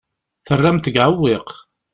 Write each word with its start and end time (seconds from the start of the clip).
Terram-t 0.45 0.83
deg 0.87 0.95
uɛewwiq. 1.03 1.49